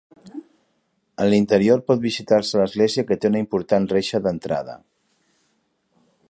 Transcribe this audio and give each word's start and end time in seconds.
En 0.35 1.27
l'interior 1.33 1.83
pot 1.91 2.01
visitar-se 2.05 2.61
l'església 2.61 3.05
que 3.11 3.19
té 3.25 3.31
una 3.33 3.43
important 3.45 3.87
reixa 3.93 4.23
d'entrada. 4.29 4.79